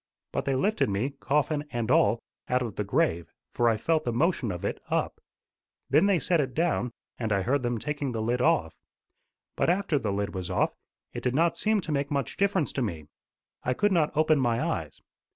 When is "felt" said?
3.77-4.03